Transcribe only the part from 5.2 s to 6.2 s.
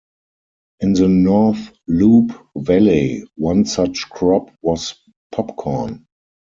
popcorn.